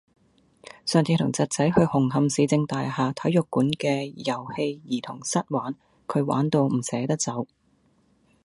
[0.83, 5.75] 上次同侄仔去紅磡市政大廈體育館嘅兒童遊戲室玩，
[6.07, 7.45] 佢玩到唔捨得走。